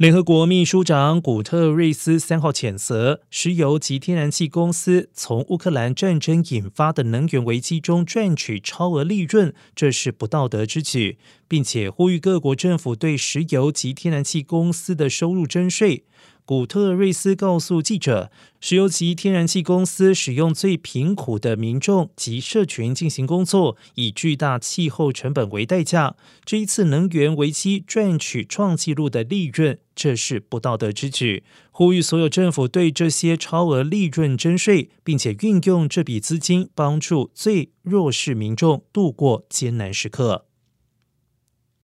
[0.00, 16.04] 联合国秘书长古特瑞斯三号谴责石油及天然气公司从乌克兰战争引发的能源危机中赚取超额利润，这是不道德之举，并且呼吁各国政府对石油及天然气公司的收入征税。
[16.44, 18.30] 古特瑞斯告诉记者，
[18.60, 26.16] 石油及天然气公司使用最贫苦的民众及社群进行工作，以巨大气候成本为代价。
[26.44, 31.44] 这一次能源危机赚取创纪录的利润，这是不道德之举。
[31.70, 40.49] 呼吁所有政府对这些超额利润征税，并且运用这笔资金帮助最弱势民众度过艰难时刻。